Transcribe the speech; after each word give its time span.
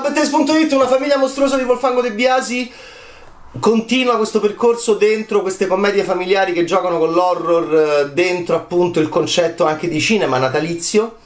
Ciao 0.00 0.12
Bettes.it, 0.12 0.70
una 0.74 0.86
famiglia 0.86 1.18
mostruosa 1.18 1.56
di 1.56 1.64
Wolfango 1.64 2.00
De 2.00 2.12
Biasi 2.12 2.70
continua 3.58 4.16
questo 4.16 4.38
percorso 4.38 4.94
dentro 4.94 5.42
queste 5.42 5.66
commedie 5.66 6.04
familiari 6.04 6.52
che 6.52 6.62
giocano 6.62 6.98
con 6.98 7.10
l'horror, 7.10 7.74
eh, 7.74 8.10
dentro 8.12 8.54
appunto 8.54 9.00
il 9.00 9.08
concetto 9.08 9.66
anche 9.66 9.88
di 9.88 10.00
cinema 10.00 10.38
natalizio. 10.38 11.16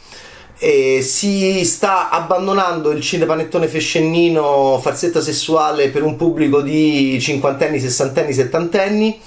E 0.57 1.03
si 1.03 1.63
sta 1.67 2.09
abbandonando 2.09 2.93
il 2.93 3.03
cinepanettone 3.03 3.69
fescennino 3.69 4.79
farsetta 4.81 5.21
sessuale 5.21 5.91
per 5.91 6.03
un 6.03 6.17
pubblico 6.17 6.63
di 6.63 7.21
cinquantenni, 7.21 7.79
sessantenni, 7.79 8.33
settantenni 8.33 9.21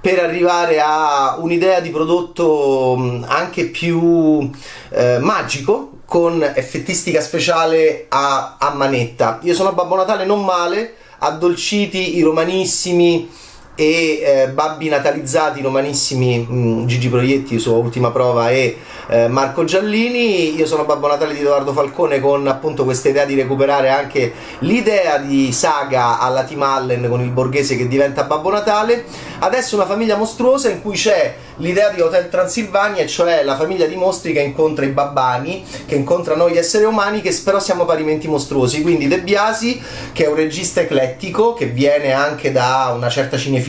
per 0.00 0.20
arrivare 0.20 0.80
a 0.80 1.38
un'idea 1.40 1.80
di 1.80 1.90
prodotto 1.90 3.24
anche 3.26 3.64
più 3.64 4.48
eh, 4.90 5.18
magico 5.18 5.95
con 6.06 6.42
effettistica 6.42 7.20
speciale 7.20 8.06
a, 8.08 8.56
a 8.58 8.70
manetta. 8.74 9.40
Io 9.42 9.54
sono 9.54 9.72
Babbo 9.72 9.96
Natale 9.96 10.24
non 10.24 10.44
male, 10.44 10.94
addolciti 11.18 12.16
i 12.16 12.22
romanissimi 12.22 13.28
e 13.76 14.22
eh, 14.24 14.48
babbi 14.48 14.88
natalizzati 14.88 15.60
romanissimi 15.60 16.38
mh, 16.38 16.86
Gigi 16.86 17.10
Proietti 17.10 17.58
sua 17.58 17.76
ultima 17.76 18.10
prova 18.10 18.50
e 18.50 18.78
eh, 19.08 19.28
Marco 19.28 19.64
Giallini 19.64 20.56
io 20.56 20.66
sono 20.66 20.84
Babbo 20.84 21.06
Natale 21.06 21.34
di 21.34 21.40
Edoardo 21.40 21.74
Falcone 21.74 22.18
con 22.18 22.46
appunto 22.48 22.84
questa 22.84 23.10
idea 23.10 23.26
di 23.26 23.34
recuperare 23.34 23.90
anche 23.90 24.32
l'idea 24.60 25.18
di 25.18 25.52
saga 25.52 26.18
alla 26.18 26.44
Tim 26.44 26.62
Allen 26.62 27.06
con 27.08 27.20
il 27.20 27.30
borghese 27.30 27.76
che 27.76 27.86
diventa 27.86 28.24
Babbo 28.24 28.50
Natale 28.50 29.04
adesso 29.40 29.76
una 29.76 29.86
famiglia 29.86 30.16
mostruosa 30.16 30.70
in 30.70 30.80
cui 30.80 30.96
c'è 30.96 31.34
l'idea 31.56 31.90
di 31.90 32.00
Hotel 32.00 32.28
Transilvania, 32.28 33.06
cioè 33.06 33.42
la 33.44 33.56
famiglia 33.56 33.86
di 33.86 33.94
mostri 33.96 34.32
che 34.32 34.40
incontra 34.40 34.84
i 34.84 34.88
babbani, 34.88 35.64
che 35.86 35.94
incontrano 35.94 36.50
gli 36.50 36.56
esseri 36.56 36.84
umani, 36.84 37.20
che 37.20 37.34
però 37.44 37.60
siamo 37.60 37.84
parimenti 37.84 38.28
mostruosi. 38.28 38.82
Quindi 38.82 39.08
De 39.08 39.20
Biasi, 39.20 39.80
che 40.12 40.24
è 40.24 40.28
un 40.28 40.36
regista 40.36 40.80
eclettico, 40.80 41.54
che 41.54 41.66
viene 41.66 42.12
anche 42.12 42.52
da 42.52 42.92
una 42.94 43.08
certa 43.08 43.36
cinefilia, 43.36 43.64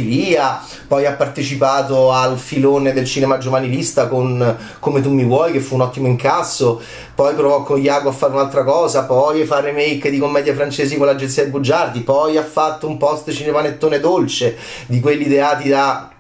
poi 0.88 1.06
ha 1.06 1.14
partecipato 1.14 2.12
al 2.12 2.38
filone 2.38 2.94
del 2.94 3.06
cinema 3.06 3.38
giovanilista 3.38 4.08
con 4.08 4.58
Come 4.80 5.02
tu 5.02 5.12
mi 5.12 5.24
vuoi, 5.24 5.52
che 5.52 5.60
fu 5.60 5.76
un 5.76 5.82
ottimo 5.82 6.08
incasso, 6.08 6.82
poi 7.16 7.34
provò 7.36 7.64
con 7.64 7.80
Iago 7.80 8.10
a 8.10 8.14
fare 8.14 8.34
un'altra 8.34 8.64
cosa, 8.64 9.06
poi 9.06 9.46
fa 9.46 9.60
remake 9.60 10.10
di 10.10 10.20
commedie 10.20 10.54
francesi 10.54 10.98
con 10.98 11.06
l'agenzia 11.06 11.44
del 11.44 11.52
Bugiardi, 11.52 12.02
poi 12.02 12.38
ha 12.38 12.44
fatto 12.44 12.88
un 12.88 12.98
post 12.98 13.32
cinepanettone 13.32 14.00
dolce 14.00 14.58
di 14.86 15.00
quelli 15.00 15.26
ideati 15.26 15.70
da 15.70 16.12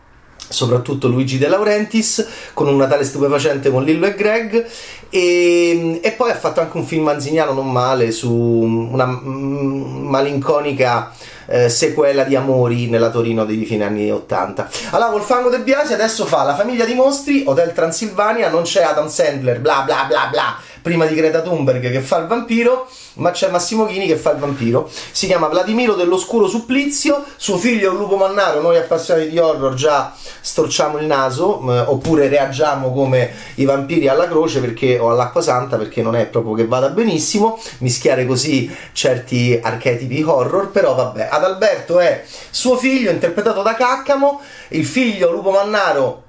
soprattutto 0.50 1.08
Luigi 1.08 1.38
De 1.38 1.48
Laurentiis 1.48 2.26
con 2.54 2.68
un 2.68 2.78
Natale 2.78 3.04
stupefacente 3.04 3.70
con 3.70 3.84
Lillo 3.84 4.06
e 4.06 4.16
Greg 4.16 4.66
e, 5.10 6.00
e 6.02 6.12
poi 6.12 6.32
ha 6.32 6.36
fatto 6.36 6.60
anche 6.60 6.78
un 6.78 6.86
film 6.86 7.04
manziniano 7.04 7.54
non 7.54 7.72
male 7.72 8.12
su 8.12 8.32
una 8.32 9.06
malinconica 9.06 11.12
eh, 11.48 11.70
sequela 11.70 12.24
di 12.24 12.36
Amori 12.36 12.90
nella 12.90 13.10
Torino 13.10 13.46
dei 13.46 13.64
fine 13.66 13.86
anni 13.86 14.12
80 14.12 14.70
allora 14.92 15.12
Wolfango 15.12 15.50
De 15.50 15.60
Biasi 15.60 15.94
adesso 15.94 16.26
fa 16.26 16.44
La 16.44 16.56
famiglia 16.56 16.86
di 16.86 16.94
mostri 16.94 17.44
Hotel 17.46 17.74
Transilvania 17.74 18.50
non 18.50 18.64
c'è 18.64 18.84
Adam 18.84 19.08
Sandler 19.08 19.62
bla 19.62 19.84
bla 19.86 20.06
bla 20.08 20.28
bla 20.30 20.58
prima 20.82 21.06
di 21.06 21.16
Greta 21.16 21.42
Thunberg 21.42 21.92
che 21.92 22.00
fa 22.02 22.18
il 22.18 22.28
vampiro, 22.28 22.88
ma 23.16 23.32
c'è 23.32 23.50
Massimo 23.50 23.86
Chini 23.86 24.08
che 24.08 24.16
fa 24.16 24.32
il 24.32 24.38
vampiro. 24.38 24.90
Si 25.12 25.26
chiama 25.26 25.48
Vladimiro 25.48 25.94
dell'oscuro 25.96 26.48
supplizio, 26.48 27.24
suo 27.36 27.58
figlio 27.58 27.90
è 27.90 27.92
un 27.92 27.98
lupo 27.98 28.16
mannaro, 28.16 28.62
noi 28.62 28.78
appassionati 28.78 29.30
di 29.30 29.38
horror 29.38 29.74
già 29.74 30.14
storciamo 30.42 30.98
il 30.98 31.06
naso, 31.06 31.62
eh, 31.72 31.80
oppure 31.80 32.28
reagiamo 32.28 32.92
come 32.92 33.32
i 33.56 33.66
vampiri 33.66 34.08
alla 34.08 34.28
croce 34.28 34.60
perché, 34.60 34.98
o 35.00 35.10
all'acqua 35.10 35.42
santa 35.42 35.78
perché 35.78 36.02
non 36.02 36.16
è 36.16 36.26
proprio 36.28 36.54
che 36.54 36.66
vada 36.66 36.90
benissimo, 36.90 37.60
mischiare 37.80 38.26
così 38.26 38.74
certi 38.94 39.60
archetipi 39.62 40.24
horror, 40.24 40.70
però 40.70 40.96
vabbè, 40.96 41.30
Adalberto 41.32 42.00
è 42.00 42.24
suo 42.50 42.78
figlio 42.78 43.12
interpretato 43.12 43.62
da 43.62 43.76
Caccamo, 43.76 44.42
il 44.70 44.86
figlio 44.86 45.32
lupo 45.32 45.52
mannaro 45.52 46.26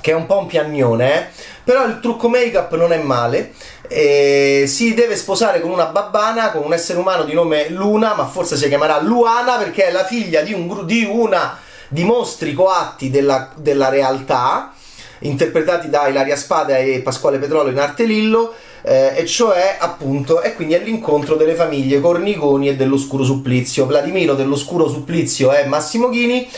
che 0.00 0.12
è 0.12 0.14
un 0.14 0.26
po' 0.26 0.38
un 0.38 0.46
piagnone, 0.46 1.14
eh? 1.14 1.26
però 1.64 1.84
il 1.86 2.00
trucco 2.00 2.28
make-up 2.28 2.74
non 2.76 2.92
è 2.92 2.98
male. 2.98 3.52
E 3.88 4.64
si 4.66 4.92
deve 4.94 5.16
sposare 5.16 5.60
con 5.60 5.70
una 5.70 5.86
babbana, 5.86 6.50
con 6.50 6.62
un 6.64 6.72
essere 6.72 6.98
umano 6.98 7.24
di 7.24 7.32
nome 7.32 7.68
Luna, 7.70 8.14
ma 8.14 8.26
forse 8.26 8.56
si 8.56 8.68
chiamerà 8.68 9.00
Luana 9.00 9.56
perché 9.56 9.86
è 9.86 9.92
la 9.92 10.04
figlia 10.04 10.42
di, 10.42 10.52
un, 10.52 10.84
di 10.84 11.04
una 11.10 11.58
di 11.88 12.04
mostri 12.04 12.52
coatti 12.52 13.10
della, 13.10 13.50
della 13.56 13.88
realtà, 13.88 14.72
interpretati 15.20 15.88
da 15.88 16.06
Ilaria 16.06 16.36
Spada 16.36 16.78
e 16.78 17.00
Pasquale 17.00 17.38
Petrolo 17.38 17.70
in 17.70 17.78
Arte 17.78 18.04
Lillo. 18.04 18.54
Eh, 18.82 19.14
e 19.16 19.26
cioè 19.26 19.76
appunto 19.80 20.40
e 20.40 20.54
quindi 20.54 20.74
è 20.74 20.78
l'incontro 20.78 21.34
delle 21.34 21.54
famiglie 21.54 21.98
Corniconi 21.98 22.68
e 22.68 22.76
dell'oscuro 22.76 23.24
supplizio 23.24 23.86
Vladimiro 23.86 24.34
dell'oscuro 24.34 24.88
supplizio 24.88 25.50
è 25.50 25.66
Massimo 25.66 26.08
Ghini 26.08 26.48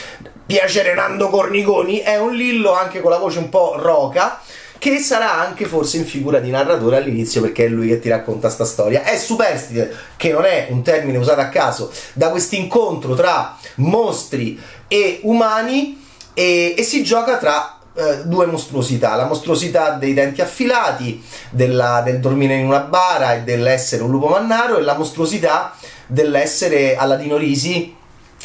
piacere 0.51 0.95
Nando 0.95 1.29
Corniconi 1.29 1.99
è 1.99 2.19
un 2.19 2.35
Lillo 2.35 2.75
anche 2.75 3.01
con 3.01 3.13
la 3.13 3.19
voce 3.19 3.39
un 3.39 3.49
po' 3.49 3.75
roca 3.77 4.41
che 4.79 4.99
sarà 4.99 5.39
anche 5.39 5.67
forse 5.67 5.99
in 5.99 6.05
figura 6.05 6.41
di 6.41 6.51
narratore 6.51 6.97
all'inizio 6.97 7.41
perché 7.41 7.67
è 7.67 7.69
lui 7.69 7.87
che 7.87 8.01
ti 8.01 8.09
racconta 8.09 8.51
sta 8.51 8.65
storia. 8.65 9.05
È 9.05 9.17
superstite, 9.17 9.95
che 10.17 10.33
non 10.33 10.45
è 10.45 10.67
un 10.71 10.83
termine 10.83 11.19
usato 11.19 11.41
a 11.41 11.49
caso, 11.51 11.93
da 12.15 12.31
questo 12.31 12.57
incontro 12.57 13.15
tra 13.15 13.57
mostri 13.77 14.61
e 14.89 15.21
umani 15.23 16.05
e, 16.35 16.75
e 16.77 16.83
si 16.83 17.05
gioca 17.05 17.37
tra 17.37 17.79
eh, 17.95 18.25
due 18.25 18.47
mostruosità, 18.47 19.15
la 19.15 19.27
mostruosità 19.27 19.91
dei 19.91 20.15
denti 20.15 20.41
affilati, 20.41 21.23
della, 21.51 22.01
del 22.05 22.19
dormire 22.19 22.57
in 22.57 22.67
una 22.67 22.81
bara 22.81 23.35
e 23.35 23.43
dell'essere 23.43 24.03
un 24.03 24.11
lupo 24.11 24.27
mannaro 24.27 24.79
e 24.79 24.83
la 24.83 24.97
mostruosità 24.97 25.77
dell'essere 26.09 26.97
Aladino 26.97 27.37
Risi 27.37 27.99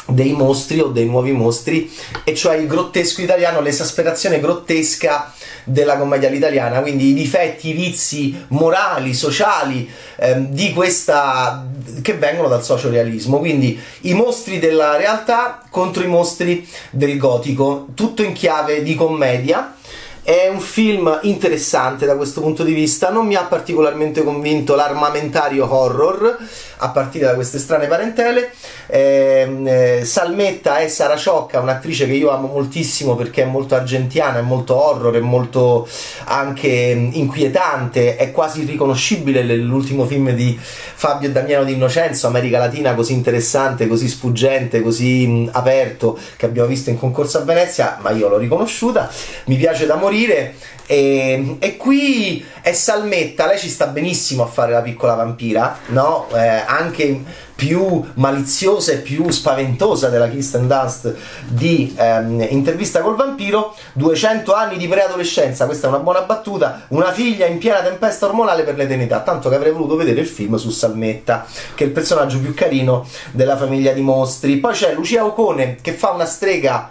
dei 0.06 0.32
mostri 0.32 0.80
o 0.80 0.86
dei 0.86 1.06
nuovi 1.06 1.32
mostri 1.32 1.90
e 2.24 2.34
cioè 2.34 2.56
il 2.56 2.66
grottesco 2.66 3.22
italiano, 3.22 3.60
l'esasperazione 3.60 4.40
grottesca 4.40 5.32
della 5.64 5.96
commedia 5.96 6.28
all'italiana, 6.28 6.80
quindi 6.80 7.08
i 7.08 7.14
difetti, 7.14 7.70
i 7.70 7.72
vizi 7.72 8.44
morali, 8.48 9.14
sociali 9.14 9.90
ehm, 10.16 10.48
di 10.48 10.72
questa 10.72 11.66
che 12.02 12.14
vengono 12.14 12.48
dal 12.48 12.64
sociorealismo, 12.64 13.38
quindi 13.38 13.78
i 14.02 14.14
mostri 14.14 14.58
della 14.58 14.96
realtà 14.96 15.62
contro 15.70 16.04
i 16.04 16.08
mostri 16.08 16.66
del 16.90 17.18
gotico, 17.18 17.88
tutto 17.94 18.22
in 18.22 18.32
chiave 18.32 18.82
di 18.82 18.94
commedia. 18.94 19.74
È 20.22 20.48
un 20.48 20.58
film 20.58 21.20
interessante 21.22 22.04
da 22.04 22.16
questo 22.16 22.40
punto 22.40 22.64
di 22.64 22.72
vista, 22.72 23.10
non 23.10 23.26
mi 23.26 23.36
ha 23.36 23.44
particolarmente 23.44 24.24
convinto 24.24 24.74
l'armamentario 24.74 25.72
horror, 25.72 26.36
a 26.78 26.90
partire 26.90 27.26
da 27.26 27.34
queste 27.34 27.58
strane 27.58 27.86
parentele. 27.86 28.52
Eh, 28.86 29.48
eh, 29.64 30.04
Salmetta 30.04 30.78
è 30.78 30.88
Sara 30.88 31.16
Ciocca, 31.16 31.60
un'attrice 31.60 32.06
che 32.06 32.12
io 32.12 32.30
amo 32.30 32.48
moltissimo 32.48 33.14
perché 33.14 33.42
è 33.42 33.46
molto 33.46 33.74
argentiana, 33.74 34.38
è 34.38 34.42
molto 34.42 34.76
horror, 34.76 35.14
è 35.14 35.20
molto 35.20 35.88
anche 36.24 36.68
inquietante, 36.68 38.16
è 38.16 38.32
quasi 38.32 38.62
irriconoscibile 38.62 39.42
nell'ultimo 39.42 40.04
film 40.06 40.30
di 40.30 40.58
Fabio 40.58 41.30
Damiano 41.30 41.64
di 41.64 41.72
Innocenzo, 41.72 42.26
America 42.26 42.58
Latina 42.58 42.94
così 42.94 43.12
interessante, 43.12 43.86
così 43.86 44.08
sfuggente, 44.08 44.82
così 44.82 45.26
mh, 45.26 45.50
aperto 45.52 46.18
che 46.36 46.46
abbiamo 46.46 46.68
visto 46.68 46.90
in 46.90 46.98
concorso 46.98 47.38
a 47.38 47.42
Venezia, 47.42 47.98
ma 48.00 48.10
io 48.10 48.28
l'ho 48.28 48.38
riconosciuta, 48.38 49.10
mi 49.46 49.56
piace 49.56 49.86
da 49.86 49.96
morire. 49.96 50.54
E, 50.88 51.56
e, 51.58 51.76
qui 51.76 52.44
è 52.60 52.72
Salmetta, 52.72 53.46
lei 53.46 53.58
ci 53.58 53.68
sta 53.68 53.88
benissimo 53.88 54.44
a 54.44 54.46
fare 54.46 54.70
la 54.70 54.82
piccola 54.82 55.14
vampira, 55.14 55.78
no? 55.88 56.28
Eh, 56.32 56.62
anche 56.66 57.22
più 57.54 58.04
maliziosa 58.14 58.92
e 58.92 58.98
più 58.98 59.30
spaventosa 59.30 60.08
della 60.08 60.28
Kristen 60.28 60.68
Dunst 60.68 61.14
di 61.46 61.94
ehm, 61.96 62.46
intervista 62.50 63.00
col 63.00 63.16
vampiro. 63.16 63.74
200 63.94 64.52
anni 64.54 64.76
di 64.76 64.86
preadolescenza 64.88 65.64
questa 65.64 65.86
è 65.86 65.90
una 65.90 66.00
buona 66.00 66.20
battuta. 66.22 66.82
Una 66.88 67.12
figlia 67.12 67.46
in 67.46 67.58
piena 67.58 67.80
tempesta 67.80 68.26
ormonale 68.26 68.62
per 68.62 68.76
l'eternità. 68.76 69.20
Tanto 69.20 69.48
che 69.48 69.54
avrei 69.54 69.72
voluto 69.72 69.96
vedere 69.96 70.20
il 70.20 70.26
film 70.26 70.56
su 70.56 70.70
Salmetta 70.70 71.46
che 71.74 71.84
è 71.84 71.86
il 71.86 71.92
personaggio 71.92 72.38
più 72.40 72.52
carino 72.52 73.06
della 73.32 73.56
famiglia 73.56 73.92
di 73.92 74.02
mostri. 74.02 74.58
Poi 74.58 74.74
c'è 74.74 74.92
Lucia 74.92 75.24
Ocone 75.24 75.78
che 75.80 75.92
fa 75.92 76.10
una 76.10 76.26
strega 76.26 76.90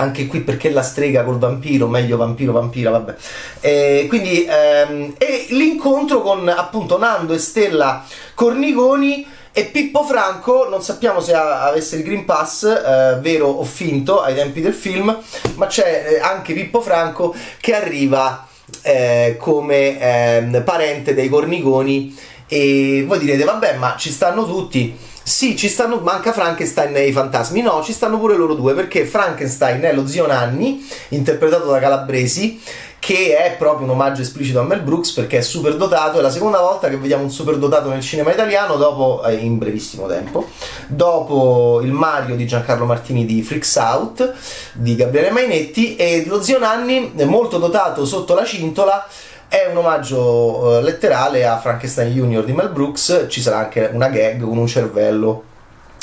anche 0.00 0.26
qui 0.26 0.40
perché 0.40 0.70
la 0.70 0.82
strega 0.82 1.22
col 1.22 1.38
vampiro, 1.38 1.86
meglio 1.86 2.16
vampiro, 2.16 2.52
vampira, 2.52 2.90
vabbè. 2.90 3.14
E 3.60 4.06
quindi 4.08 4.46
ehm, 4.48 5.14
e 5.18 5.46
l'incontro 5.50 6.22
con 6.22 6.48
appunto 6.48 6.98
Nando 6.98 7.34
e 7.34 7.38
Stella 7.38 8.04
Cornigoni 8.34 9.26
e 9.52 9.64
Pippo 9.66 10.04
Franco, 10.04 10.68
non 10.68 10.82
sappiamo 10.82 11.20
se 11.20 11.34
avesse 11.34 11.96
il 11.96 12.02
Green 12.02 12.24
Pass, 12.24 12.64
eh, 12.64 13.18
vero 13.20 13.48
o 13.48 13.64
finto 13.64 14.22
ai 14.22 14.34
tempi 14.34 14.60
del 14.60 14.74
film, 14.74 15.16
ma 15.54 15.66
c'è 15.66 16.06
eh, 16.08 16.20
anche 16.20 16.54
Pippo 16.54 16.80
Franco 16.80 17.34
che 17.60 17.74
arriva 17.74 18.46
eh, 18.82 19.36
come 19.38 20.00
ehm, 20.00 20.62
parente 20.62 21.14
dei 21.14 21.28
Cornigoni 21.28 22.16
e 22.46 23.04
voi 23.06 23.18
direte 23.18 23.44
vabbè 23.44 23.76
ma 23.76 23.94
ci 23.96 24.10
stanno 24.10 24.44
tutti 24.44 24.96
Sì, 25.30 25.56
ci 25.56 25.68
stanno. 25.68 26.00
Manca 26.00 26.32
Frankenstein 26.32 26.96
e 26.96 27.06
i 27.06 27.12
fantasmi. 27.12 27.62
No, 27.62 27.82
ci 27.84 27.92
stanno 27.92 28.18
pure 28.18 28.34
loro 28.34 28.54
due. 28.54 28.74
Perché 28.74 29.06
Frankenstein 29.06 29.80
è 29.82 29.92
lo 29.92 30.04
zio 30.04 30.26
Nanni, 30.26 30.84
interpretato 31.10 31.70
da 31.70 31.78
Calabresi, 31.78 32.60
che 32.98 33.36
è 33.36 33.54
proprio 33.56 33.86
un 33.86 33.92
omaggio 33.92 34.22
esplicito 34.22 34.58
a 34.58 34.64
Mel 34.64 34.80
Brooks 34.80 35.12
perché 35.12 35.38
è 35.38 35.40
super 35.40 35.76
dotato. 35.76 36.18
È 36.18 36.20
la 36.20 36.30
seconda 36.30 36.58
volta 36.58 36.88
che 36.88 36.96
vediamo 36.96 37.22
un 37.22 37.30
super 37.30 37.58
dotato 37.58 37.88
nel 37.88 38.02
cinema 38.02 38.32
italiano, 38.32 38.74
dopo, 38.74 39.22
eh, 39.24 39.36
in 39.36 39.56
brevissimo 39.56 40.08
tempo. 40.08 40.48
Dopo 40.88 41.80
il 41.80 41.92
Mario 41.92 42.34
di 42.34 42.44
Giancarlo 42.44 42.84
Martini 42.84 43.24
di 43.24 43.40
Freaks 43.42 43.76
Out 43.76 44.34
di 44.72 44.96
Gabriele 44.96 45.30
Mainetti. 45.30 45.94
E 45.94 46.24
lo 46.26 46.42
zio 46.42 46.58
Nanni, 46.58 47.12
molto 47.24 47.58
dotato 47.58 48.04
sotto 48.04 48.34
la 48.34 48.44
cintola 48.44 49.06
è 49.50 49.66
un 49.68 49.78
omaggio 49.78 50.58
uh, 50.58 50.80
letterale 50.80 51.44
a 51.44 51.58
Frankenstein 51.58 52.12
Junior 52.12 52.44
di 52.44 52.52
Mel 52.52 52.68
Brooks, 52.68 53.26
ci 53.28 53.40
sarà 53.40 53.58
anche 53.58 53.90
una 53.92 54.08
gag 54.08 54.40
con 54.42 54.56
un 54.56 54.68
cervello 54.68 55.42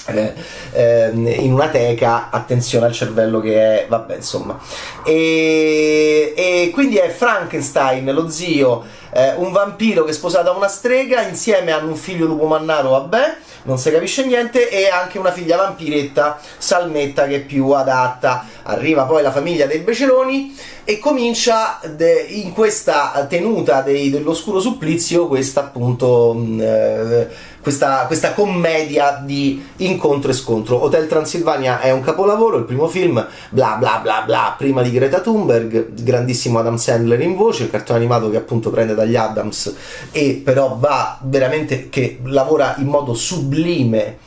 eh, 0.08 0.34
eh, 0.74 1.12
in 1.14 1.54
una 1.54 1.70
teca, 1.70 2.30
attenzione 2.30 2.88
al 2.88 2.92
cervello 2.92 3.40
che 3.40 3.56
è, 3.56 3.86
vabbè 3.88 4.16
insomma. 4.16 4.60
E, 5.06 6.34
e 6.36 6.70
quindi 6.74 6.98
è 6.98 7.08
Frankenstein, 7.08 8.12
lo 8.14 8.30
zio, 8.30 8.84
eh, 9.12 9.34
un 9.36 9.52
vampiro 9.52 10.04
che 10.04 10.12
è 10.12 10.14
sposato 10.14 10.52
a 10.52 10.56
una 10.56 10.68
strega, 10.68 11.22
insieme 11.22 11.72
hanno 11.72 11.90
un 11.90 11.96
figlio 11.96 12.26
lupo 12.26 12.46
mannaro, 12.46 12.90
vabbè 12.92 13.38
non 13.68 13.78
si 13.78 13.92
capisce 13.92 14.26
niente, 14.26 14.70
e 14.70 14.88
anche 14.88 15.20
una 15.20 15.32
figlia 15.32 15.58
vampiretta, 15.58 16.40
Salmetta, 16.58 17.28
che 17.28 17.36
è 17.36 17.42
più 17.42 17.70
adatta. 17.72 18.46
Arriva 18.64 19.04
poi 19.04 19.22
la 19.22 19.32
famiglia 19.32 19.66
dei 19.66 19.80
Beceroni 19.80 20.56
e 20.86 21.00
comincia 21.00 21.80
de, 21.96 22.28
in 22.30 22.54
questa 22.54 23.26
tenuta 23.28 23.82
dei, 23.82 24.10
dell'oscuro 24.10 24.62
supplizio 24.62 25.28
questa 25.28 25.60
appunto 25.60 26.34
mh, 26.34 26.62
eh, 26.62 27.28
questa, 27.62 28.06
questa, 28.08 28.32
commedia 28.32 29.22
di 29.22 29.62
incontro 29.78 30.32
e 30.32 30.34
scontro. 30.34 30.82
Hotel 30.82 31.08
Transilvania 31.08 31.82
è 31.82 31.92
un 31.92 32.00
capolavoro, 32.00 32.56
il 32.56 32.64
primo 32.64 32.88
film, 32.88 33.26
bla 33.50 33.76
bla 33.78 34.00
bla 34.02 34.24
bla, 34.26 34.56
prima 34.58 34.82
di 34.82 34.92
Greta 34.92 35.20
Thunberg, 35.20 35.92
grandissimo 36.02 36.60
Adam 36.60 36.78
Sandler 36.78 37.20
in 37.20 37.36
voce, 37.36 37.64
il 37.64 37.70
cartone 37.70 38.00
animato 38.00 38.30
che 38.30 38.38
appunto 38.38 38.70
prende 38.70 38.96
dagli 38.98 39.16
Adams 39.16 39.74
e 40.12 40.42
però 40.44 40.76
va 40.78 41.20
veramente 41.24 41.90
che 41.90 42.20
lavora 42.24 42.76
in 42.80 42.88
modo 42.88 43.14
sublime 43.14 44.18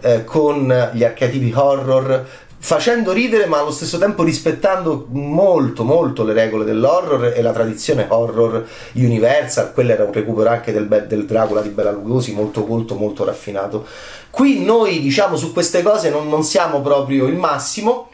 eh, 0.00 0.24
con 0.24 0.90
gli 0.92 1.04
archetipi 1.04 1.52
horror 1.54 2.26
facendo 2.64 3.10
ridere 3.10 3.46
ma 3.46 3.58
allo 3.58 3.72
stesso 3.72 3.98
tempo 3.98 4.22
rispettando 4.22 5.06
molto 5.10 5.82
molto 5.82 6.22
le 6.22 6.32
regole 6.32 6.64
dell'horror 6.64 7.32
e 7.34 7.42
la 7.42 7.50
tradizione 7.50 8.06
horror 8.08 8.64
universal. 8.94 9.72
Quello 9.72 9.90
era 9.90 10.04
un 10.04 10.12
recupero 10.12 10.48
anche 10.48 10.70
del, 10.70 10.86
del 11.08 11.26
Dracula 11.26 11.60
di 11.60 11.70
Bela 11.70 11.90
Lugosi 11.90 12.32
molto 12.32 12.64
colto 12.64 12.94
molto 12.94 13.24
raffinato. 13.24 13.84
Qui 14.30 14.64
noi 14.64 15.00
diciamo 15.00 15.36
su 15.36 15.52
queste 15.52 15.82
cose 15.82 16.08
non, 16.08 16.28
non 16.28 16.44
siamo 16.44 16.80
proprio 16.80 17.26
il 17.26 17.34
massimo 17.34 18.10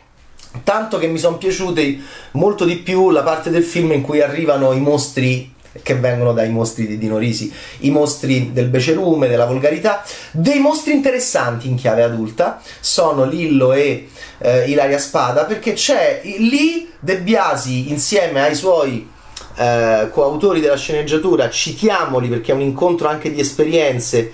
tanto 0.64 0.96
che 0.96 1.08
mi 1.08 1.18
sono 1.18 1.36
piaciute 1.36 1.98
molto 2.32 2.64
di 2.64 2.76
più 2.76 3.10
la 3.10 3.22
parte 3.22 3.50
del 3.50 3.62
film 3.62 3.92
in 3.92 4.00
cui 4.00 4.22
arrivano 4.22 4.72
i 4.72 4.80
mostri 4.80 5.52
che 5.82 5.94
vengono 5.94 6.32
dai 6.32 6.50
mostri 6.50 6.86
di 6.86 6.98
Dino 6.98 7.18
Risi, 7.18 7.52
i 7.80 7.90
mostri 7.90 8.52
del 8.52 8.68
becerume, 8.68 9.28
della 9.28 9.46
volgarità, 9.46 10.04
dei 10.30 10.58
mostri 10.60 10.92
interessanti 10.92 11.68
in 11.68 11.76
chiave 11.76 12.02
adulta 12.02 12.60
sono 12.80 13.24
Lillo 13.24 13.72
e 13.72 14.08
eh, 14.38 14.70
Ilaria 14.70 14.98
Spada 14.98 15.44
perché 15.44 15.72
c'è 15.72 16.20
lì 16.38 16.90
De 17.00 17.18
Biasi 17.18 17.90
insieme 17.90 18.42
ai 18.42 18.54
suoi 18.54 19.08
eh, 19.56 20.08
coautori 20.12 20.60
della 20.60 20.76
sceneggiatura, 20.76 21.50
citiamoli 21.50 22.28
perché 22.28 22.52
è 22.52 22.54
un 22.54 22.60
incontro 22.60 23.08
anche 23.08 23.32
di 23.32 23.40
esperienze, 23.40 24.32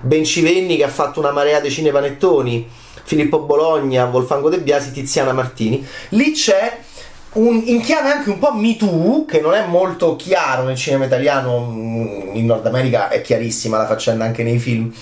Bencivenni 0.00 0.76
che 0.76 0.84
ha 0.84 0.88
fatto 0.88 1.18
una 1.18 1.30
marea 1.30 1.60
di 1.60 1.70
cinepanettoni, 1.70 2.68
Filippo 3.04 3.40
Bologna, 3.40 4.04
Volfango 4.06 4.48
De 4.48 4.58
Biasi, 4.58 4.92
Tiziana 4.92 5.32
Martini, 5.32 5.86
lì 6.10 6.32
c'è 6.32 6.78
un, 7.34 7.62
in 7.64 7.80
chiave 7.80 8.10
anche 8.10 8.30
un 8.30 8.38
po' 8.38 8.52
Me 8.52 8.76
Too, 8.76 9.24
che 9.24 9.40
non 9.40 9.54
è 9.54 9.66
molto 9.66 10.16
chiaro 10.16 10.64
nel 10.64 10.76
cinema 10.76 11.04
italiano, 11.04 11.60
mm, 11.70 12.34
in 12.36 12.46
Nord 12.46 12.66
America 12.66 13.08
è 13.08 13.20
chiarissima 13.20 13.78
la 13.78 13.86
faccenda 13.86 14.24
anche 14.24 14.42
nei 14.42 14.58
film. 14.58 14.92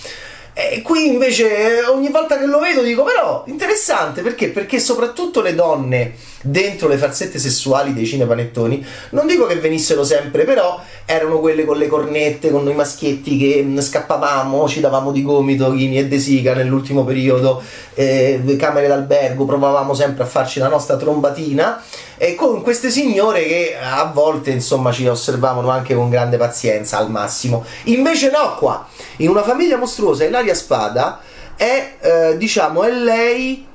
E 0.54 0.82
qui 0.82 1.06
invece 1.06 1.82
ogni 1.88 2.10
volta 2.10 2.38
che 2.38 2.44
lo 2.44 2.58
vedo 2.58 2.82
dico 2.82 3.04
però 3.04 3.42
interessante 3.46 4.20
perché? 4.20 4.50
Perché 4.50 4.78
soprattutto 4.78 5.40
le 5.40 5.54
donne 5.54 6.12
dentro 6.42 6.88
le 6.88 6.96
farsette 6.96 7.38
sessuali 7.38 7.94
dei 7.94 8.06
cinepanettoni. 8.06 8.84
Non 9.10 9.26
dico 9.26 9.46
che 9.46 9.56
venissero 9.56 10.04
sempre 10.04 10.44
però 10.44 10.80
erano 11.04 11.40
quelle 11.40 11.64
con 11.64 11.78
le 11.78 11.86
cornette 11.86 12.50
con 12.50 12.64
noi 12.64 12.74
maschietti 12.74 13.38
che 13.38 13.62
mm, 13.62 13.78
scappavamo 13.78 14.68
ci 14.68 14.80
davamo 14.80 15.12
di 15.12 15.22
gomito 15.22 15.72
Ghini 15.72 15.98
e 15.98 16.06
De 16.06 16.18
Sica 16.18 16.54
nell'ultimo 16.54 17.04
periodo 17.04 17.62
eh, 17.94 18.40
camere 18.58 18.88
d'albergo 18.88 19.44
provavamo 19.44 19.94
sempre 19.94 20.22
a 20.22 20.26
farci 20.26 20.58
la 20.58 20.68
nostra 20.68 20.96
trombatina. 20.96 21.82
E 22.16 22.36
con 22.36 22.62
queste 22.62 22.90
signore 22.90 23.42
che 23.44 23.76
a 23.80 24.04
volte 24.12 24.50
insomma 24.50 24.92
ci 24.92 25.06
osservavano 25.06 25.70
anche 25.70 25.94
con 25.94 26.08
grande 26.08 26.36
pazienza 26.36 26.98
al 26.98 27.10
massimo. 27.10 27.64
Invece 27.84 28.30
no 28.30 28.54
qua. 28.56 28.86
In 29.16 29.28
una 29.28 29.42
famiglia 29.42 29.76
mostruosa 29.76 30.24
Ilaria 30.24 30.54
Spada 30.54 31.20
è 31.56 31.96
eh, 32.00 32.36
diciamo 32.36 32.84
è 32.84 32.90
lei 32.90 33.66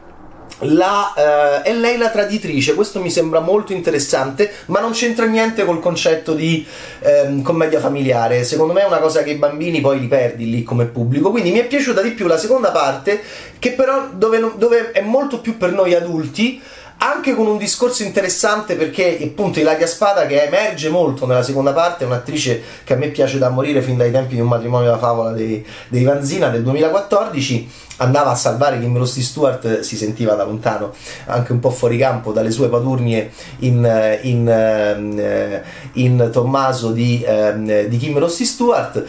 la, 0.60 1.14
uh, 1.16 1.62
è 1.62 1.74
lei 1.74 1.98
la 1.98 2.10
traditrice, 2.10 2.74
questo 2.74 3.00
mi 3.00 3.12
sembra 3.12 3.40
molto 3.40 3.74
interessante, 3.74 4.52
ma 4.68 4.80
non 4.80 4.92
c'entra 4.92 5.26
niente 5.26 5.66
col 5.66 5.80
concetto 5.80 6.34
di 6.34 6.66
um, 7.02 7.42
commedia 7.42 7.80
familiare. 7.80 8.44
Secondo 8.44 8.74
me 8.74 8.82
è 8.82 8.88
una 8.88 9.00
cosa 9.00 9.24
che 9.24 9.32
i 9.32 9.36
bambini 9.36 9.82
poi 9.82 10.00
li 10.00 10.08
perdi 10.08 10.50
lì 10.50 10.64
come 10.64 10.86
pubblico. 10.86 11.32
Quindi 11.32 11.52
mi 11.52 11.60
è 11.60 11.66
piaciuta 11.66 12.02
di 12.02 12.12
più 12.12 12.28
la 12.28 12.38
seconda 12.38 12.72
parte, 12.72 13.22
che 13.60 13.72
però 13.72 14.10
dove, 14.12 14.54
dove 14.58 14.92
è 14.92 15.02
molto 15.02 15.40
più 15.40 15.58
per 15.58 15.72
noi 15.72 15.94
adulti 15.94 16.62
anche 17.00 17.36
con 17.36 17.48
un 17.48 17.58
discorso 17.58 18.04
interessante 18.04 18.76
perché 18.76 19.20
appunto 19.22 19.60
Ilaria 19.60 19.86
Spada 19.86 20.26
che 20.26 20.44
emerge 20.44 20.90
molto 20.90 21.28
nella 21.28 21.44
seconda 21.44 21.72
parte 21.72 22.04
è 22.04 22.08
un'attrice 22.08 22.62
che 22.84 22.94
a 22.94 22.96
me 22.96 23.10
piace 23.10 23.38
da 23.38 23.50
morire 23.50 23.82
fin 23.82 23.98
dai 23.98 24.12
tempi 24.12 24.34
di 24.36 24.42
un 24.42 24.48
matrimonio 24.48 24.90
da 24.90 24.98
favola 24.98 25.32
dei, 25.32 25.66
dei 25.90 26.04
Vanzina 26.04 26.50
del 26.50 26.64
2014 26.64 27.72
andava 27.98 28.32
a 28.32 28.36
salvare 28.36 28.80
Kim 28.80 28.98
Rossi 28.98 29.22
Stewart 29.22 29.82
si 29.82 29.96
sentiva 29.96 30.34
da 30.34 30.44
lontano 30.44 30.94
anche 31.26 31.52
un 31.52 31.60
po' 31.60 31.70
fuori 31.70 31.98
campo 31.98 32.32
dalle 32.32 32.52
sue 32.52 32.68
paturnie 32.68 33.32
in, 33.60 34.20
in, 34.22 34.48
eh, 34.48 35.64
in 35.94 36.30
Tommaso 36.32 36.92
di, 36.92 37.24
ehm, 37.26 37.84
di 37.84 37.98
Kim 37.98 38.26
Stewart. 38.28 39.04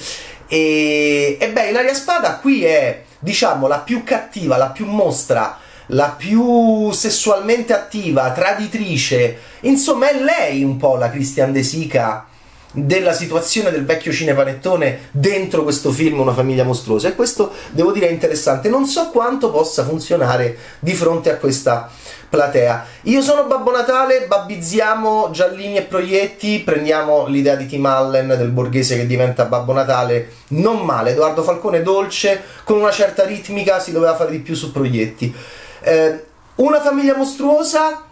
E, 0.47 1.37
e 1.39 1.51
beh 1.51 1.69
Ilaria 1.69 1.95
Spada 1.95 2.39
qui 2.39 2.65
è 2.65 3.03
diciamo 3.19 3.67
la 3.67 3.79
più 3.79 4.05
cattiva 4.05 4.57
la 4.57 4.69
più 4.69 4.87
mostra 4.87 5.59
la 5.89 6.15
più 6.17 6.91
sessualmente 6.91 7.73
attiva, 7.73 8.31
traditrice, 8.33 9.39
insomma 9.61 10.11
è 10.11 10.21
lei 10.21 10.63
un 10.63 10.77
po' 10.77 10.97
la 10.97 11.11
Christian 11.11 11.53
De 11.53 11.63
Sica 11.63 12.27
della 12.71 13.13
situazione 13.13 13.71
del 13.71 13.87
vecchio 13.87 14.13
cinepanettone 14.13 15.09
dentro 15.11 15.63
questo 15.63 15.91
film 15.91 16.21
Una 16.21 16.35
famiglia 16.35 16.65
mostruosa. 16.65 17.09
E 17.09 17.15
questo 17.15 17.53
devo 17.71 17.93
dire 17.93 18.09
è 18.09 18.13
interessante. 18.13 18.69
Non 18.69 18.87
so 18.87 19.09
quanto 19.11 19.51
possa 19.51 19.85
funzionare 19.85 20.57
di 20.79 20.93
fronte 20.95 21.31
a 21.31 21.37
questa 21.37 21.91
platea. 22.29 22.85
Io 23.05 23.23
sono 23.23 23.45
Babbo 23.45 23.71
Natale 23.71 24.27
babbizziamo 24.27 25.31
giallini 25.31 25.79
e 25.79 25.83
proietti 25.83 26.59
prendiamo 26.59 27.27
l'idea 27.27 27.55
di 27.55 27.67
Tim 27.67 27.87
Allen 27.87 28.29
del 28.29 28.51
borghese 28.51 28.97
che 28.97 29.07
diventa 29.07 29.47
Babbo 29.47 29.73
Natale 29.73 30.33
non 30.49 30.85
male. 30.85 31.13
Edoardo 31.13 31.43
Falcone 31.43 31.81
dolce 31.81 32.43
con 32.65 32.79
una 32.79 32.93
certa 32.93 33.25
ritmica 33.25 33.81
si 33.81 33.93
doveva 33.93 34.15
fare 34.15 34.31
di 34.31 34.41
più 34.41 34.55
su 34.55 34.73
proietti 34.73 35.35
eh, 35.81 36.25
una 36.57 36.81
famiglia 36.81 37.17
mostruosa, 37.17 38.05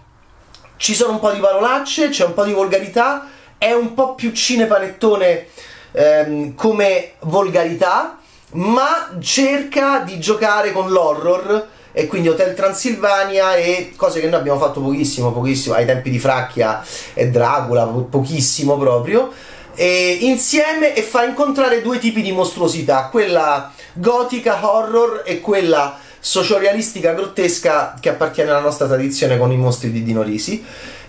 ci 0.77 0.95
sono 0.95 1.13
un 1.13 1.19
po' 1.19 1.31
di 1.31 1.41
parolacce, 1.41 2.11
c'è 2.11 2.25
un 2.25 2.35
po' 2.35 2.45
di 2.45 2.53
volgarità, 2.53 3.29
è 3.59 3.73
un 3.73 3.95
po' 3.95 4.15
più 4.15 4.33
cinepanettone 4.33 5.47
ehm, 5.93 6.55
come 6.55 7.13
volgarità, 7.21 8.19
ma 8.53 9.17
cerca 9.21 10.01
di 10.01 10.21
giocare 10.21 10.73
con 10.73 10.91
l'horror 10.91 11.69
e 11.93 12.07
quindi 12.07 12.29
Hotel 12.29 12.55
Transilvania 12.55 13.57
e 13.57 13.95
cose 13.97 14.21
che 14.21 14.29
noi 14.29 14.39
abbiamo 14.39 14.59
fatto 14.59 14.83
pochissimo, 14.83 15.33
pochissimo 15.33 15.75
ai 15.75 15.87
tempi 15.87 16.11
di 16.11 16.19
Fracchia 16.19 16.85
e 17.15 17.31
Dracula, 17.31 17.87
pochissimo 17.87 18.77
proprio. 18.77 19.33
E 19.75 20.19
insieme 20.21 20.95
e 20.95 21.03
fa 21.03 21.25
incontrare 21.25 21.83
due 21.83 21.99
tipi 21.99 22.23
di 22.23 22.33
mostruosità, 22.33 23.09
quella 23.11 23.73
gotica 23.95 24.59
horror 24.71 25.23
e 25.25 25.41
quella 25.41 25.99
sociorealistica 26.19 27.13
grottesca 27.13 27.97
che 28.01 28.09
appartiene 28.09 28.51
alla 28.51 28.61
nostra 28.61 28.87
tradizione 28.87 29.39
con 29.39 29.53
i 29.53 29.57
mostri 29.57 29.91
di 29.91 30.03
Dino 30.03 30.23
Risi. 30.23 30.65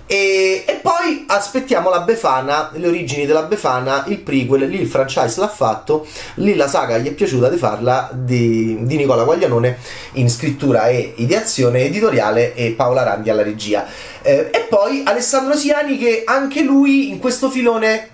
E, 0.09 0.63
e, 0.65 0.79
poi 0.81 1.25
aspettiamo 1.27 1.89
la 1.89 1.99
Befana, 1.99 2.71
le 2.75 2.87
origini 2.87 3.25
della 3.25 3.43
Befana, 3.43 4.05
il 4.07 4.19
prequel, 4.19 4.65
lì 4.69 4.79
il 4.79 4.87
franchise 4.87 5.37
l'ha 5.37 5.49
fatto, 5.49 6.07
lì 6.35 6.55
la 6.55 6.69
saga 6.69 6.97
gli 6.97 7.07
è 7.07 7.11
piaciuta 7.11 7.49
di 7.49 7.57
farla 7.57 8.09
di, 8.13 8.77
di 8.83 8.95
Nicola 8.95 9.25
Guaglianone 9.25 9.77
in 10.13 10.29
scrittura 10.29 10.87
e 10.87 11.13
ideazione 11.17 11.81
editoriale 11.81 12.55
e 12.55 12.71
Paola 12.71 13.03
Randi 13.03 13.29
alla 13.29 13.43
regia. 13.43 13.85
Eh, 14.21 14.49
e 14.49 14.59
poi 14.69 15.03
Alessandro 15.05 15.57
Siani 15.57 15.97
che 15.97 16.23
anche 16.25 16.61
lui 16.61 17.09
in 17.09 17.19
questo 17.19 17.49
filone 17.49 18.11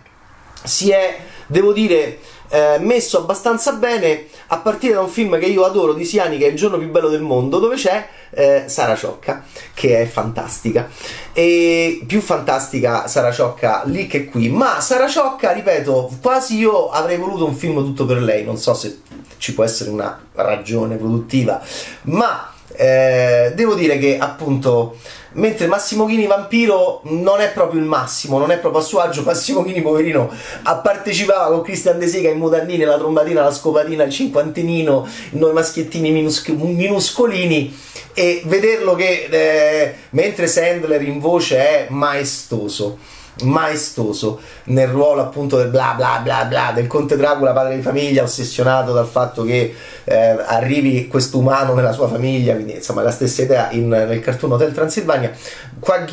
si 0.63 0.89
è, 0.89 1.15
devo 1.45 1.73
dire, 1.73 2.17
eh, 2.53 2.77
messo 2.77 3.17
abbastanza 3.17 3.73
bene 3.73 4.27
a 4.47 4.57
partire 4.57 4.93
da 4.93 5.01
un 5.01 5.09
film 5.09 5.39
che 5.39 5.47
io 5.47 5.65
adoro 5.65 5.93
di 5.93 6.05
Siani 6.05 6.37
che 6.37 6.45
è 6.45 6.49
Il 6.49 6.55
giorno 6.55 6.77
più 6.77 6.91
bello 6.91 7.09
del 7.09 7.21
mondo 7.21 7.57
dove 7.57 7.75
c'è 7.75 8.07
eh, 8.29 8.65
Sara 8.67 8.95
Ciocca 8.95 9.43
che 9.73 10.01
è 10.01 10.05
fantastica. 10.05 10.87
E 11.33 12.03
più 12.05 12.21
fantastica 12.21 13.07
Sara 13.07 13.31
Ciocca 13.31 13.81
lì 13.85 14.05
che 14.05 14.25
qui. 14.25 14.49
Ma 14.49 14.79
Sara 14.81 15.07
Ciocca 15.07 15.51
ripeto 15.51 16.11
quasi 16.21 16.57
io 16.57 16.91
avrei 16.91 17.17
voluto 17.17 17.45
un 17.45 17.55
film 17.55 17.83
tutto 17.83 18.05
per 18.05 18.21
lei. 18.21 18.43
Non 18.43 18.57
so 18.57 18.75
se 18.75 19.01
ci 19.37 19.55
può 19.55 19.63
essere 19.63 19.89
una 19.89 20.21
ragione 20.33 20.95
produttiva 20.95 21.59
ma 22.03 22.52
eh, 22.75 23.51
devo 23.55 23.75
dire 23.75 23.97
che 23.97 24.17
appunto 24.17 24.97
mentre 25.33 25.67
Massimo 25.67 26.05
Ghini 26.05 26.27
Vampiro 26.27 27.01
non 27.05 27.41
è 27.41 27.51
proprio 27.51 27.79
il 27.79 27.85
massimo, 27.85 28.37
non 28.37 28.51
è 28.51 28.57
proprio 28.59 28.81
a 28.81 28.85
suo 28.85 28.99
agio, 28.99 29.23
Massimo 29.25 29.63
Ghini 29.63 29.81
poverino 29.81 30.31
partecipava 30.63 31.47
con 31.47 31.61
Cristian 31.61 31.99
De 31.99 32.07
Sega 32.07 32.29
in 32.29 32.37
mutandine, 32.37 32.85
la 32.85 32.97
trombatina, 32.97 33.43
la 33.43 33.51
scopatina, 33.51 34.03
il 34.03 34.11
cinquantenino, 34.11 35.07
noi 35.31 35.53
maschiettini 35.53 36.11
minus- 36.11 36.47
minuscolini 36.47 37.75
e 38.13 38.43
vederlo 38.45 38.95
che 38.95 39.27
eh, 39.29 39.93
mentre 40.11 40.47
Sandler 40.47 41.01
in 41.01 41.19
voce 41.19 41.57
è 41.57 41.85
maestoso 41.89 42.97
maestoso 43.41 44.39
nel 44.65 44.87
ruolo 44.87 45.21
appunto 45.21 45.57
del 45.57 45.69
bla 45.69 45.93
bla 45.95 46.19
bla 46.23 46.45
bla 46.45 46.71
del 46.73 46.87
conte 46.87 47.17
Dracula 47.17 47.51
padre 47.51 47.75
di 47.75 47.81
famiglia 47.81 48.23
ossessionato 48.23 48.93
dal 48.93 49.07
fatto 49.07 49.43
che 49.43 49.73
eh, 50.03 50.15
arrivi 50.45 51.07
questo 51.07 51.39
umano 51.39 51.73
nella 51.73 51.91
sua 51.91 52.07
famiglia 52.07 52.53
quindi 52.53 52.75
insomma 52.75 53.01
la 53.01 53.11
stessa 53.11 53.41
idea 53.41 53.71
in, 53.71 53.87
nel 53.87 54.19
cartoon 54.19 54.53
Hotel 54.53 54.71
Transilvania. 54.71 55.31
Qua 55.79 56.05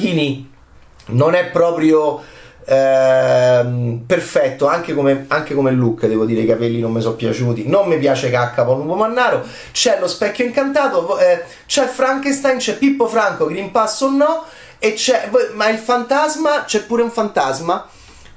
non 1.07 1.35
è 1.35 1.47
proprio 1.47 2.21
eh, 2.65 3.99
perfetto 4.07 4.67
anche 4.67 4.95
come, 4.95 5.25
anche 5.29 5.55
come, 5.55 5.73
look 5.73 6.07
devo 6.07 6.25
dire 6.25 6.43
i 6.43 6.47
capelli 6.47 6.81
non 6.81 6.93
mi 6.93 7.01
sono 7.01 7.15
piaciuti. 7.15 7.67
Non 7.67 7.89
mi 7.89 7.99
piace 7.99 8.31
Cacca 8.31 8.63
Lupo 8.65 8.95
Mannaro 8.95 9.43
c'è 9.73 9.99
lo 9.99 10.07
specchio 10.07 10.45
incantato 10.45 11.19
eh, 11.19 11.45
c'è 11.67 11.87
Frankenstein 11.87 12.59
c'è 12.59 12.77
Pippo 12.77 13.09
Franco 13.09 13.47
Green 13.47 13.71
Pass 13.71 14.01
o 14.03 14.11
no 14.11 14.45
e 14.81 14.95
c'è, 14.95 15.31
ma 15.55 15.69
il 15.69 15.79
fantasma, 15.79 16.65
c'è 16.65 16.85
pure 16.85 17.03
un 17.03 17.11
fantasma. 17.11 17.87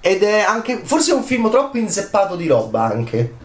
Ed 0.02 0.22
è 0.22 0.42
anche, 0.42 0.82
forse 0.84 1.12
è 1.12 1.16
un 1.16 1.24
film 1.24 1.50
troppo 1.50 1.78
inzeppato 1.78 2.36
di 2.36 2.46
roba 2.46 2.84
anche. 2.84 3.36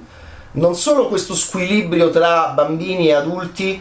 Non 0.53 0.75
solo 0.75 1.07
questo 1.07 1.37
squilibrio 1.37 2.11
tra 2.11 2.49
bambini 2.49 3.09
e 3.09 3.15
adulti. 3.15 3.81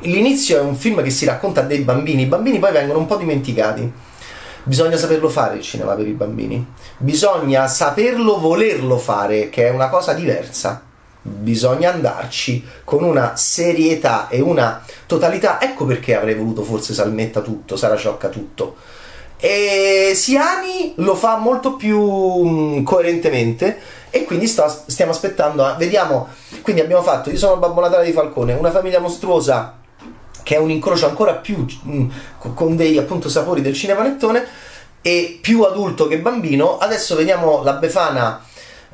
L'inizio 0.00 0.58
è 0.58 0.60
un 0.60 0.74
film 0.74 1.02
che 1.02 1.10
si 1.10 1.24
racconta 1.24 1.60
dei 1.62 1.78
bambini, 1.78 2.22
i 2.22 2.26
bambini 2.26 2.58
poi 2.58 2.72
vengono 2.72 2.98
un 2.98 3.06
po' 3.06 3.16
dimenticati. 3.16 3.90
Bisogna 4.64 4.96
saperlo 4.96 5.28
fare 5.28 5.56
il 5.56 5.62
cinema 5.62 5.94
per 5.94 6.08
i 6.08 6.12
bambini. 6.12 6.66
Bisogna 6.98 7.68
saperlo 7.68 8.40
volerlo 8.40 8.98
fare, 8.98 9.48
che 9.48 9.68
è 9.68 9.70
una 9.70 9.88
cosa 9.88 10.12
diversa 10.12 10.87
bisogna 11.28 11.92
andarci 11.92 12.64
con 12.84 13.04
una 13.04 13.36
serietà 13.36 14.28
e 14.28 14.40
una 14.40 14.84
totalità. 15.06 15.60
Ecco 15.60 15.84
perché 15.84 16.16
avrei 16.16 16.34
voluto 16.34 16.62
forse 16.62 16.94
Salmetta 16.94 17.40
tutto, 17.40 17.76
Sara 17.76 17.96
Ciocca 17.96 18.28
tutto. 18.28 18.76
E 19.40 20.12
Siani 20.14 20.94
lo 20.96 21.14
fa 21.14 21.36
molto 21.36 21.76
più 21.76 22.00
mm, 22.44 22.82
coerentemente 22.82 23.78
e 24.10 24.24
quindi 24.24 24.48
sto, 24.48 24.66
stiamo 24.86 25.12
aspettando, 25.12 25.74
vediamo, 25.78 26.28
quindi 26.62 26.80
abbiamo 26.80 27.02
fatto 27.02 27.30
Io 27.30 27.36
sono 27.36 27.58
Babbo 27.58 27.80
Natale 27.80 28.06
di 28.06 28.12
Falcone, 28.12 28.54
una 28.54 28.72
famiglia 28.72 28.98
mostruosa 28.98 29.76
che 30.42 30.56
è 30.56 30.58
un 30.58 30.70
incrocio 30.70 31.06
ancora 31.06 31.34
più 31.34 31.64
mm, 31.86 32.08
con 32.54 32.74
dei 32.74 32.98
appunto 32.98 33.28
sapori 33.28 33.60
del 33.60 33.74
cinepanettone 33.74 34.44
e 35.02 35.38
più 35.40 35.62
adulto 35.62 36.08
che 36.08 36.18
bambino. 36.18 36.78
Adesso 36.78 37.14
vediamo 37.14 37.62
la 37.62 37.74
Befana 37.74 38.42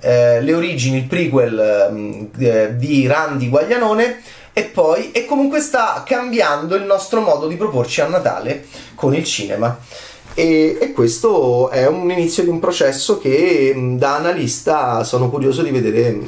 eh, 0.04 0.42
le 0.42 0.52
origini, 0.52 0.98
il 0.98 1.04
prequel 1.04 2.30
eh, 2.38 2.76
di 2.76 3.06
Randy 3.06 3.48
Guaglianone 3.48 4.20
e 4.52 4.64
poi 4.64 5.10
e 5.12 5.24
comunque 5.24 5.60
sta 5.60 6.02
cambiando 6.06 6.74
il 6.74 6.84
nostro 6.84 7.20
modo 7.20 7.46
di 7.46 7.56
proporci 7.56 8.02
a 8.02 8.06
Natale 8.06 8.66
con 8.94 9.14
il 9.14 9.24
cinema. 9.24 9.78
E, 10.34 10.76
e, 10.80 10.92
questo 10.92 11.70
è 11.70 11.86
un 11.86 12.10
inizio 12.10 12.42
di 12.42 12.48
un 12.50 12.58
processo 12.58 13.18
che 13.18 13.72
da 13.96 14.16
analista 14.16 15.04
sono 15.04 15.30
curioso 15.30 15.62
di 15.62 15.70
vedere 15.70 16.18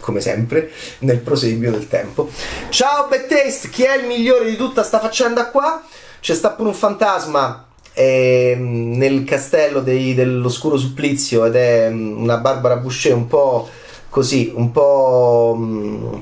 come 0.00 0.20
sempre 0.20 0.70
nel 1.00 1.18
proseguio 1.18 1.70
del 1.70 1.88
tempo. 1.88 2.28
Ciao 2.68 3.06
Bad 3.08 3.70
chi 3.70 3.84
è 3.84 3.96
il 3.96 4.06
migliore 4.06 4.50
di 4.50 4.56
tutta 4.56 4.82
sta 4.82 4.98
faccenda 4.98 5.46
qua? 5.50 5.82
C'è 6.20 6.34
sta 6.34 6.50
pure 6.50 6.68
un 6.68 6.74
fantasma 6.74 7.69
è 7.92 8.54
mm, 8.56 8.94
nel 8.94 9.24
castello 9.24 9.80
dei, 9.80 10.14
dell'oscuro 10.14 10.76
supplizio 10.76 11.44
ed 11.44 11.56
è 11.56 11.90
mm, 11.90 12.22
una 12.22 12.38
Barbara 12.38 12.76
Boucher 12.76 13.14
un 13.14 13.26
po' 13.26 13.68
così, 14.08 14.52
un 14.54 14.70
po' 14.70 15.56
mh, 15.58 15.64
mm, 15.64 16.14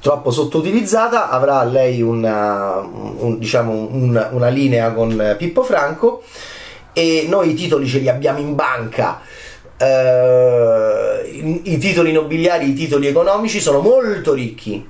troppo 0.00 0.30
sottoutilizzata, 0.30 1.28
avrà 1.28 1.62
lei 1.64 2.02
una, 2.02 2.76
un, 2.78 3.38
diciamo, 3.38 3.72
un, 3.72 4.28
una 4.32 4.48
linea 4.48 4.92
con 4.92 5.34
Pippo 5.36 5.62
Franco. 5.62 6.22
E 6.92 7.26
noi 7.28 7.50
i 7.50 7.54
titoli 7.54 7.86
ce 7.86 7.98
li 7.98 8.08
abbiamo 8.08 8.38
in 8.38 8.54
banca. 8.54 9.20
Uh, 9.80 11.24
i, 11.24 11.60
i 11.74 11.78
titoli 11.78 12.10
nobiliari, 12.10 12.70
i 12.70 12.74
titoli 12.74 13.06
economici 13.06 13.60
sono 13.60 13.78
molto 13.78 14.32
ricchi 14.34 14.84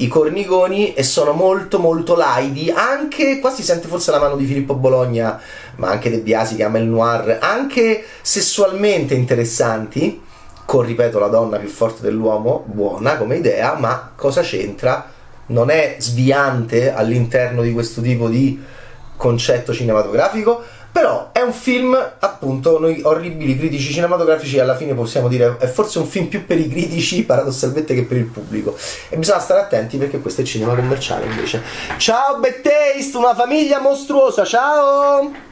i 0.00 0.08
corniconi 0.08 0.94
e 0.94 1.02
sono 1.02 1.32
molto 1.32 1.78
molto 1.78 2.16
laidi. 2.16 2.70
Anche 2.70 3.38
qua 3.38 3.50
si 3.50 3.62
sente 3.62 3.88
forse 3.88 4.10
la 4.10 4.18
mano 4.18 4.36
di 4.36 4.44
Filippo 4.44 4.74
Bologna 4.74 5.40
ma 5.76 5.88
anche 5.88 6.10
De 6.10 6.18
Biasi 6.18 6.56
che 6.56 6.64
ama 6.64 6.78
il 6.78 6.86
noir 6.86 7.38
anche 7.40 8.04
sessualmente 8.20 9.14
interessanti. 9.14 10.22
Con 10.64 10.84
ripeto 10.84 11.18
la 11.18 11.28
donna 11.28 11.58
più 11.58 11.68
forte 11.68 12.02
dell'uomo 12.02 12.64
buona 12.66 13.16
come 13.16 13.36
idea 13.36 13.74
ma 13.74 14.12
cosa 14.14 14.42
c'entra? 14.42 15.10
Non 15.46 15.68
è 15.68 15.96
sviante 15.98 16.92
all'interno 16.92 17.62
di 17.62 17.72
questo 17.72 18.00
tipo 18.00 18.28
di 18.28 18.62
concetto 19.16 19.74
cinematografico 19.74 20.62
però 20.92 21.30
è 21.32 21.40
un 21.40 21.52
film, 21.52 21.96
appunto, 22.18 22.78
noi 22.78 23.00
orribili 23.02 23.56
critici 23.56 23.92
cinematografici 23.92 24.58
alla 24.58 24.76
fine 24.76 24.94
possiamo 24.94 25.28
dire 25.28 25.56
è 25.58 25.66
forse 25.66 25.98
un 25.98 26.06
film 26.06 26.26
più 26.26 26.44
per 26.44 26.58
i 26.58 26.68
critici 26.68 27.24
paradossalmente 27.24 27.94
che 27.94 28.04
per 28.04 28.16
il 28.16 28.26
pubblico. 28.26 28.76
E 29.08 29.16
bisogna 29.16 29.40
stare 29.40 29.60
attenti 29.60 29.96
perché 29.96 30.20
questo 30.20 30.40
è 30.40 30.44
cinema 30.44 30.74
commerciale 30.74 31.26
invece. 31.26 31.62
Ciao 31.96 32.38
Bad 32.38 32.60
Taste, 32.60 33.16
una 33.16 33.34
famiglia 33.34 33.80
mostruosa, 33.80 34.44
ciao! 34.44 35.49